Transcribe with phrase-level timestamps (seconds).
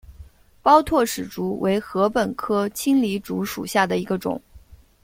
[0.63, 4.41] 包箨矢竹为禾本科青篱竹属下的一个种。